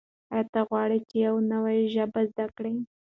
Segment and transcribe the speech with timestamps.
[0.33, 2.73] آیا ته غواړې چې یو نوی ژبه زده کړې؟